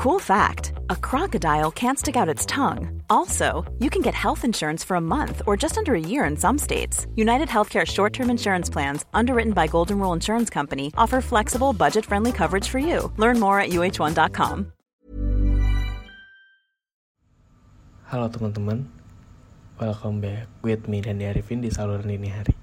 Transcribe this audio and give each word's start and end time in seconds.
Cool 0.00 0.16
fact 0.16 0.72
a 0.88 0.96
crocodile 0.96 1.68
can't 1.68 2.00
stick 2.00 2.16
out 2.16 2.24
its 2.24 2.48
tongue. 2.48 3.04
Also, 3.12 3.68
you 3.84 3.92
can 3.92 4.00
get 4.00 4.16
health 4.16 4.48
insurance 4.48 4.80
for 4.80 4.96
a 4.96 5.00
month 5.04 5.44
or 5.44 5.60
just 5.60 5.76
under 5.76 5.92
a 5.92 6.00
year 6.00 6.24
in 6.24 6.40
some 6.40 6.56
states. 6.56 7.04
United 7.20 7.52
Healthcare 7.52 7.84
short 7.84 8.16
term 8.16 8.32
insurance 8.32 8.72
plans, 8.72 9.04
underwritten 9.12 9.52
by 9.52 9.68
Golden 9.68 10.00
Rule 10.00 10.16
Insurance 10.16 10.48
Company, 10.48 10.88
offer 10.96 11.20
flexible, 11.20 11.76
budget 11.76 12.08
friendly 12.08 12.32
coverage 12.32 12.64
for 12.64 12.80
you. 12.80 13.12
Learn 13.20 13.36
more 13.36 13.60
at 13.60 13.76
uh1.com. 13.76 14.72
Halo 18.08 18.32
teman-teman, 18.32 18.88
welcome 19.76 20.24
back 20.24 20.48
with 20.64 20.88
me 20.88 21.04
dan 21.04 21.20
Arifin 21.20 21.60
di 21.60 21.68
saluran 21.68 22.08
ini 22.08 22.32
hari. 22.32 22.56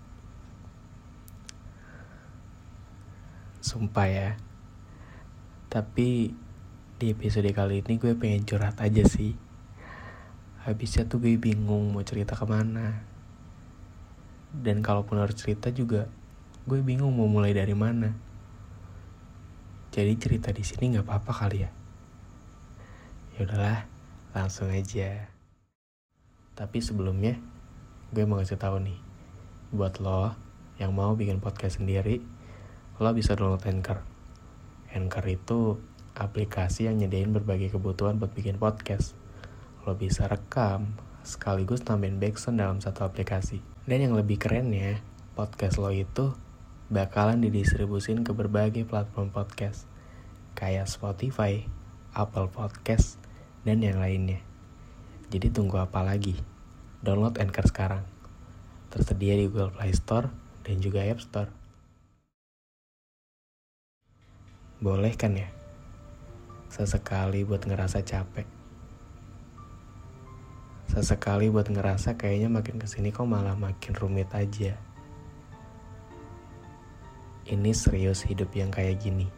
Sumpah 3.61 4.09
ya, 4.09 4.29
tapi 5.69 6.33
di 6.97 7.13
episode 7.13 7.45
kali 7.53 7.85
ini 7.85 8.01
gue 8.01 8.17
pengen 8.17 8.41
curhat 8.41 8.81
aja 8.81 9.05
sih. 9.05 9.37
Habisnya 10.65 11.05
tuh 11.05 11.21
gue 11.21 11.37
bingung 11.37 11.93
mau 11.93 12.01
cerita 12.01 12.33
ke 12.33 12.41
mana. 12.49 13.05
Dan 14.49 14.81
kalaupun 14.81 15.21
harus 15.21 15.37
cerita 15.37 15.69
juga, 15.69 16.09
gue 16.65 16.81
bingung 16.81 17.13
mau 17.13 17.29
mulai 17.29 17.53
dari 17.53 17.77
mana. 17.77 18.17
Jadi 19.93 20.13
cerita 20.17 20.49
di 20.49 20.65
sini 20.65 20.97
nggak 20.97 21.05
apa-apa 21.05 21.31
kali 21.37 21.57
ya. 21.61 21.69
Ya 23.37 23.45
udahlah, 23.45 23.85
langsung 24.33 24.73
aja. 24.73 25.29
Tapi 26.57 26.81
sebelumnya, 26.81 27.37
gue 28.09 28.25
mau 28.25 28.41
kasih 28.41 28.57
tahu 28.57 28.81
nih, 28.81 28.97
buat 29.69 30.01
lo 30.01 30.33
yang 30.81 30.97
mau 30.97 31.13
bikin 31.13 31.37
podcast 31.37 31.77
sendiri, 31.77 32.25
lo 32.97 33.13
bisa 33.13 33.37
download 33.37 33.61
Anchor. 33.69 34.01
Anchor 34.97 35.25
itu 35.29 35.77
aplikasi 36.17 36.89
yang 36.89 36.97
nyediain 36.97 37.29
berbagai 37.29 37.77
kebutuhan 37.77 38.17
buat 38.17 38.33
bikin 38.33 38.57
podcast. 38.57 39.13
Lo 39.85 39.93
bisa 39.93 40.25
rekam, 40.25 40.97
sekaligus 41.21 41.85
tambahin 41.85 42.17
backsound 42.17 42.57
dalam 42.57 42.81
satu 42.81 43.05
aplikasi. 43.05 43.61
Dan 43.85 44.03
yang 44.03 44.17
lebih 44.17 44.41
keren 44.41 44.73
ya, 44.73 44.97
podcast 45.37 45.77
lo 45.77 45.93
itu 45.93 46.33
bakalan 46.89 47.39
didistribusin 47.39 48.25
ke 48.25 48.33
berbagai 48.33 48.83
platform 48.89 49.29
podcast, 49.29 49.85
kayak 50.57 50.89
Spotify, 50.89 51.63
Apple 52.17 52.49
Podcast, 52.49 53.21
dan 53.61 53.85
yang 53.85 54.01
lainnya. 54.01 54.41
Jadi 55.29 55.53
tunggu 55.53 55.77
apa 55.77 56.01
lagi? 56.01 56.33
Download 57.03 57.35
Anchor 57.37 57.67
sekarang. 57.69 58.03
Tersedia 58.89 59.37
di 59.37 59.51
Google 59.51 59.75
Play 59.75 59.93
Store 59.93 60.31
dan 60.63 60.79
juga 60.79 61.03
App 61.03 61.19
Store. 61.19 61.51
Boleh 64.79 65.13
kan 65.19 65.35
ya? 65.35 65.56
Sesekali 66.67 67.47
buat 67.47 67.63
ngerasa 67.63 68.03
capek. 68.03 68.43
Sesekali 70.91 71.47
buat 71.47 71.71
ngerasa 71.71 72.19
kayaknya 72.19 72.51
makin 72.51 72.75
ke 72.75 72.87
sini 72.91 73.15
kok 73.15 73.23
malah 73.23 73.55
makin 73.55 73.95
rumit 73.95 74.27
aja. 74.35 74.75
Ini 77.47 77.71
serius 77.71 78.27
hidup 78.27 78.51
yang 78.51 78.67
kayak 78.67 78.99
gini. 78.99 79.31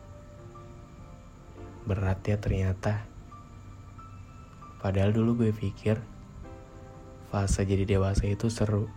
Berat 1.85 2.25
ya 2.25 2.41
ternyata. 2.41 3.05
Padahal 4.81 5.13
dulu 5.13 5.45
gue 5.45 5.51
pikir 5.53 6.01
fase 7.29 7.61
jadi 7.61 7.85
dewasa 7.85 8.25
itu 8.25 8.49
seru. 8.49 8.89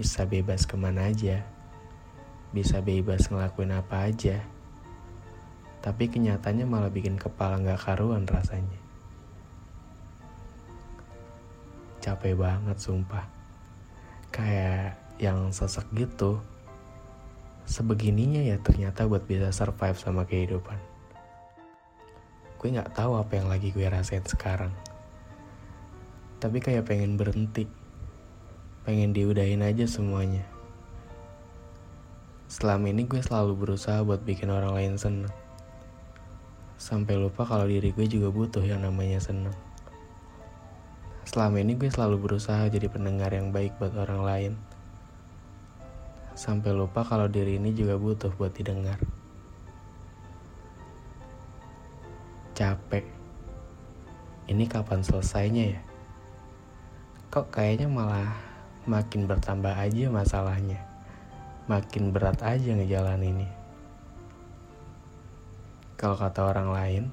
Bisa 0.00 0.24
bebas 0.24 0.64
ke 0.64 0.80
mana 0.80 1.12
aja. 1.12 1.44
Bisa 2.56 2.80
bebas 2.80 3.28
ngelakuin 3.28 3.76
apa 3.76 4.08
aja 4.08 4.40
tapi 5.78 6.10
kenyataannya 6.10 6.66
malah 6.66 6.90
bikin 6.90 7.14
kepala 7.14 7.62
nggak 7.62 7.78
karuan 7.78 8.26
rasanya. 8.26 8.78
Capek 12.02 12.34
banget 12.34 12.78
sumpah. 12.82 13.26
Kayak 14.34 14.98
yang 15.22 15.54
sesek 15.54 15.86
gitu. 15.94 16.42
Sebegininya 17.68 18.42
ya 18.42 18.56
ternyata 18.58 19.06
buat 19.06 19.22
bisa 19.28 19.54
survive 19.54 19.98
sama 19.98 20.26
kehidupan. 20.26 20.78
Gue 22.58 22.74
nggak 22.74 22.98
tahu 22.98 23.14
apa 23.14 23.38
yang 23.38 23.46
lagi 23.46 23.70
gue 23.70 23.86
rasain 23.86 24.24
sekarang. 24.26 24.74
Tapi 26.42 26.58
kayak 26.58 26.90
pengen 26.90 27.14
berhenti. 27.14 27.70
Pengen 28.82 29.14
diudahin 29.14 29.62
aja 29.62 29.86
semuanya. 29.86 30.42
Selama 32.48 32.88
ini 32.90 33.04
gue 33.04 33.20
selalu 33.20 33.52
berusaha 33.54 34.00
buat 34.02 34.24
bikin 34.24 34.48
orang 34.48 34.72
lain 34.74 34.96
seneng 34.96 35.30
sampai 36.78 37.18
lupa 37.18 37.42
kalau 37.42 37.66
diri 37.66 37.90
gue 37.90 38.06
juga 38.06 38.30
butuh 38.30 38.62
yang 38.62 38.86
namanya 38.86 39.18
seneng. 39.18 39.50
Selama 41.26 41.58
ini 41.58 41.74
gue 41.74 41.90
selalu 41.90 42.22
berusaha 42.22 42.70
jadi 42.70 42.86
pendengar 42.86 43.34
yang 43.34 43.50
baik 43.50 43.74
buat 43.82 43.92
orang 43.98 44.22
lain. 44.22 44.52
Sampai 46.38 46.70
lupa 46.70 47.02
kalau 47.02 47.26
diri 47.26 47.58
ini 47.58 47.74
juga 47.74 47.98
butuh 47.98 48.30
buat 48.38 48.54
didengar. 48.54 48.96
Capek. 52.54 53.02
Ini 54.46 54.64
kapan 54.70 55.02
selesainya 55.02 55.64
ya? 55.74 55.82
Kok 57.28 57.52
kayaknya 57.52 57.90
malah 57.90 58.38
makin 58.86 59.26
bertambah 59.26 59.74
aja 59.74 60.08
masalahnya. 60.08 60.80
Makin 61.66 62.14
berat 62.14 62.40
aja 62.40 62.70
ngejalan 62.72 63.20
ini. 63.20 63.57
Kalau 65.98 66.14
kata 66.14 66.46
orang 66.46 66.70
lain, 66.70 67.04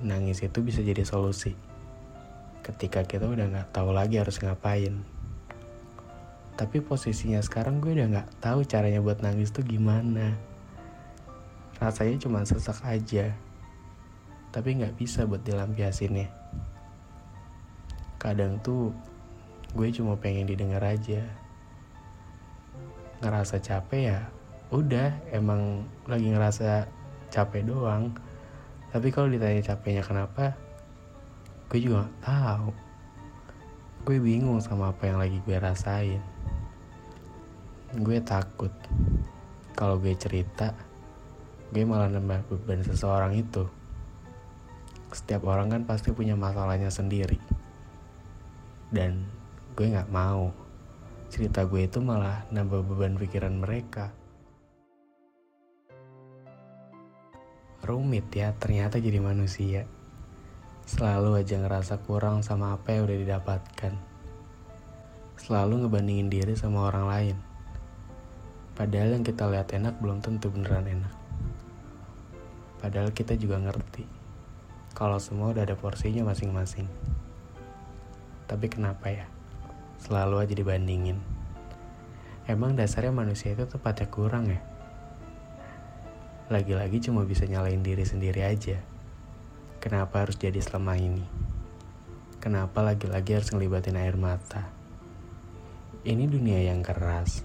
nangis 0.00 0.40
itu 0.40 0.64
bisa 0.64 0.80
jadi 0.80 1.04
solusi. 1.04 1.52
Ketika 2.64 3.04
kita 3.04 3.28
udah 3.28 3.52
gak 3.52 3.68
tahu 3.76 3.92
lagi 3.92 4.16
harus 4.16 4.40
ngapain. 4.40 5.04
Tapi 6.56 6.80
posisinya 6.80 7.44
sekarang 7.44 7.84
gue 7.84 8.00
udah 8.00 8.08
gak 8.24 8.28
tahu 8.40 8.64
caranya 8.64 9.04
buat 9.04 9.20
nangis 9.20 9.52
tuh 9.52 9.60
gimana. 9.60 10.32
Rasanya 11.76 12.16
cuma 12.16 12.48
sesak 12.48 12.80
aja. 12.80 13.36
Tapi 14.48 14.80
gak 14.80 14.96
bisa 14.96 15.28
buat 15.28 15.44
dilampiasinnya. 15.44 16.32
Kadang 18.16 18.56
tuh 18.64 18.96
gue 19.76 19.92
cuma 19.92 20.16
pengen 20.16 20.48
didengar 20.48 20.80
aja. 20.80 21.20
Ngerasa 23.20 23.60
capek 23.60 24.16
ya 24.16 24.20
udah 24.72 25.12
emang 25.28 25.84
lagi 26.08 26.32
ngerasa 26.32 27.03
capek 27.34 27.66
doang. 27.66 28.14
Tapi 28.94 29.10
kalau 29.10 29.26
ditanya 29.26 29.58
capeknya 29.74 30.06
kenapa 30.06 30.54
gue 31.66 31.82
juga 31.82 32.06
gak 32.06 32.14
tahu. 32.22 32.70
Gue 34.06 34.16
bingung 34.22 34.62
sama 34.62 34.94
apa 34.94 35.10
yang 35.10 35.18
lagi 35.18 35.42
gue 35.42 35.56
rasain. 35.58 36.22
Gue 37.98 38.22
takut 38.22 38.70
kalau 39.74 39.98
gue 39.98 40.14
cerita 40.14 40.70
gue 41.74 41.82
malah 41.82 42.06
nambah 42.06 42.46
beban 42.46 42.86
seseorang 42.86 43.34
itu. 43.34 43.66
Setiap 45.10 45.42
orang 45.50 45.74
kan 45.74 45.82
pasti 45.82 46.14
punya 46.14 46.38
masalahnya 46.38 46.94
sendiri. 46.94 47.42
Dan 48.94 49.26
gue 49.74 49.90
gak 49.90 50.06
mau 50.14 50.54
cerita 51.34 51.66
gue 51.66 51.90
itu 51.90 51.98
malah 51.98 52.46
nambah 52.54 52.86
beban 52.86 53.18
pikiran 53.18 53.58
mereka 53.58 54.14
Rumit 57.84 58.32
ya 58.32 58.56
ternyata 58.56 58.96
jadi 58.96 59.20
manusia. 59.20 59.84
Selalu 60.88 61.44
aja 61.44 61.60
ngerasa 61.60 62.00
kurang 62.00 62.40
sama 62.40 62.72
apa 62.72 62.96
yang 62.96 63.04
udah 63.04 63.18
didapatkan. 63.20 63.92
Selalu 65.36 65.84
ngebandingin 65.84 66.32
diri 66.32 66.56
sama 66.56 66.88
orang 66.88 67.04
lain. 67.12 67.36
Padahal 68.72 69.20
yang 69.20 69.20
kita 69.20 69.44
lihat 69.52 69.76
enak 69.76 70.00
belum 70.00 70.24
tentu 70.24 70.48
beneran 70.48 70.88
enak. 70.88 71.12
Padahal 72.80 73.12
kita 73.12 73.36
juga 73.36 73.60
ngerti 73.60 74.08
kalau 74.96 75.20
semua 75.20 75.52
udah 75.52 75.68
ada 75.68 75.76
porsinya 75.76 76.24
masing-masing. 76.24 76.88
Tapi 78.48 78.66
kenapa 78.72 79.12
ya? 79.12 79.28
Selalu 80.00 80.40
aja 80.40 80.54
dibandingin. 80.56 81.20
Emang 82.48 82.80
dasarnya 82.80 83.12
manusia 83.12 83.52
itu 83.52 83.68
tepatnya 83.68 84.08
kurang 84.08 84.48
ya? 84.48 84.64
Lagi-lagi 86.44 87.00
cuma 87.00 87.24
bisa 87.24 87.48
nyalain 87.48 87.80
diri 87.80 88.04
sendiri 88.04 88.44
aja. 88.44 88.76
Kenapa 89.80 90.20
harus 90.20 90.36
jadi 90.36 90.60
selama 90.60 90.92
ini? 91.00 91.24
Kenapa 92.36 92.84
lagi-lagi 92.84 93.40
harus 93.40 93.48
ngelibatin 93.48 93.96
air 93.96 94.12
mata? 94.20 94.68
Ini 96.04 96.28
dunia 96.28 96.60
yang 96.60 96.84
keras. 96.84 97.40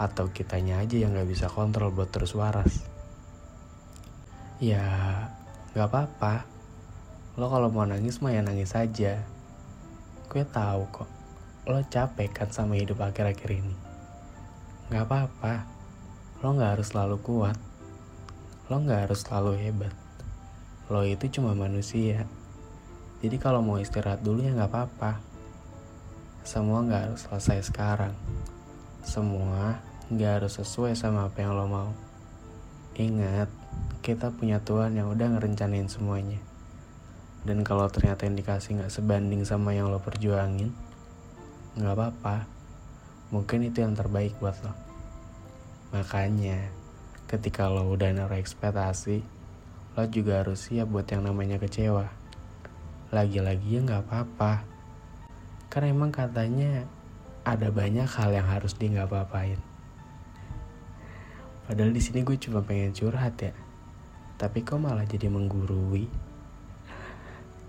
Atau 0.00 0.32
kitanya 0.32 0.80
aja 0.80 0.96
yang 0.96 1.12
gak 1.12 1.28
bisa 1.28 1.52
kontrol 1.52 1.92
buat 1.92 2.08
terus 2.08 2.32
waras? 2.32 2.88
Ya, 4.64 4.80
gak 5.76 5.92
apa-apa. 5.92 6.48
Lo 7.36 7.52
kalau 7.52 7.68
mau 7.68 7.84
nangis 7.84 8.24
mah 8.24 8.32
ya 8.32 8.40
nangis 8.40 8.72
aja. 8.72 9.20
Gue 10.32 10.48
tahu 10.48 10.88
kok, 10.88 11.10
lo 11.68 11.84
capek 11.84 12.32
kan 12.32 12.48
sama 12.48 12.80
hidup 12.80 13.04
akhir-akhir 13.04 13.60
ini. 13.60 13.76
Gak 14.88 15.04
apa-apa, 15.04 15.68
lo 16.40 16.56
gak 16.56 16.80
harus 16.80 16.96
selalu 16.96 17.20
kuat 17.20 17.69
Lo 18.70 18.78
gak 18.78 19.10
harus 19.10 19.26
selalu 19.26 19.58
hebat. 19.58 19.90
lo 20.90 21.02
itu 21.06 21.26
cuma 21.26 21.54
manusia. 21.54 22.26
Jadi 23.18 23.36
kalau 23.36 23.60
mau 23.60 23.82
istirahat 23.82 24.22
dulu 24.22 24.46
ya 24.46 24.54
nggak 24.54 24.70
apa-apa. 24.70 25.22
Semua 26.46 26.82
nggak 26.82 27.02
harus 27.10 27.20
selesai 27.26 27.68
sekarang. 27.70 28.14
Semua 29.02 29.78
nggak 30.10 30.42
harus 30.42 30.58
sesuai 30.58 30.96
sama 30.96 31.26
apa 31.28 31.42
yang 31.42 31.54
lo 31.54 31.66
mau. 31.70 31.90
Ingat, 32.98 33.46
kita 34.02 34.32
punya 34.34 34.58
Tuhan 34.64 34.96
yang 34.96 35.12
udah 35.12 35.36
ngerencanain 35.36 35.86
semuanya. 35.86 36.42
Dan 37.46 37.62
kalau 37.62 37.86
ternyata 37.92 38.26
yang 38.26 38.34
dikasih 38.34 38.80
nggak 38.80 38.92
sebanding 38.92 39.46
sama 39.46 39.76
yang 39.76 39.92
lo 39.92 40.02
perjuangin, 40.02 40.72
nggak 41.78 41.94
apa-apa. 41.94 42.48
Mungkin 43.30 43.68
itu 43.68 43.84
yang 43.84 43.94
terbaik 43.94 44.34
buat 44.42 44.58
lo. 44.64 44.74
Makanya, 45.92 46.79
ketika 47.30 47.70
lo 47.70 47.86
udah 47.94 48.10
naruh 48.10 48.34
ekspektasi, 48.42 49.22
lo 49.94 50.02
juga 50.10 50.42
harus 50.42 50.66
siap 50.66 50.90
buat 50.90 51.06
yang 51.06 51.22
namanya 51.22 51.62
kecewa. 51.62 52.10
Lagi-lagi 53.14 53.78
ya 53.78 53.86
nggak 53.86 54.02
apa-apa. 54.02 54.66
Karena 55.70 55.94
emang 55.94 56.10
katanya 56.10 56.90
ada 57.46 57.70
banyak 57.70 58.10
hal 58.10 58.34
yang 58.34 58.50
harus 58.50 58.74
di 58.74 58.90
nggak 58.90 59.06
apa-apain. 59.06 59.62
Padahal 61.70 61.94
di 61.94 62.02
sini 62.02 62.26
gue 62.26 62.34
cuma 62.34 62.66
pengen 62.66 62.90
curhat 62.90 63.38
ya. 63.38 63.54
Tapi 64.34 64.66
kok 64.66 64.82
malah 64.82 65.06
jadi 65.06 65.30
menggurui? 65.30 66.10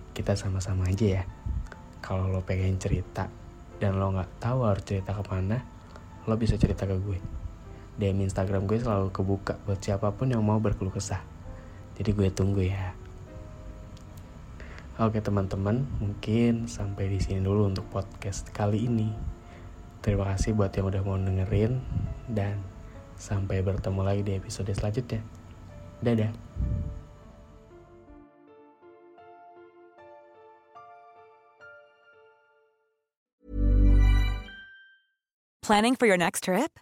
Kita 0.09 0.33
sama-sama 0.33 0.89
aja 0.89 1.21
ya. 1.21 1.23
Kalau 2.01 2.33
lo 2.33 2.41
pengen 2.41 2.81
cerita 2.81 3.29
dan 3.77 4.01
lo 4.01 4.09
nggak 4.09 4.41
tahu 4.41 4.65
harus 4.65 4.81
cerita 4.89 5.13
ke 5.13 5.21
mana, 5.29 5.61
lo 6.25 6.33
bisa 6.33 6.57
cerita 6.57 6.89
ke 6.89 6.97
gue. 6.97 7.40
DM 8.01 8.25
Instagram 8.25 8.65
gue 8.65 8.81
selalu 8.81 9.13
kebuka 9.13 9.61
buat 9.69 9.77
siapa 9.77 10.09
pun 10.17 10.33
yang 10.33 10.41
mau 10.41 10.57
berkeluh 10.57 10.89
kesah. 10.89 11.21
Jadi 11.93 12.17
gue 12.17 12.33
tunggu 12.33 12.65
ya. 12.65 12.97
Oke 14.97 15.21
teman-teman, 15.21 15.85
mungkin 16.01 16.65
sampai 16.65 17.13
di 17.13 17.21
sini 17.21 17.45
dulu 17.45 17.69
untuk 17.69 17.85
podcast 17.93 18.49
kali 18.49 18.89
ini. 18.89 19.13
Terima 20.01 20.33
kasih 20.33 20.57
buat 20.57 20.73
yang 20.73 20.89
udah 20.89 21.01
mau 21.05 21.13
dengerin 21.13 21.77
dan 22.25 22.57
sampai 23.21 23.61
bertemu 23.61 24.01
lagi 24.01 24.21
di 24.25 24.33
episode 24.33 24.73
selanjutnya. 24.73 25.21
Dadah. 26.01 26.33
Planning 35.61 35.95
for 35.95 36.09
your 36.09 36.17
next 36.17 36.49
trip? 36.49 36.81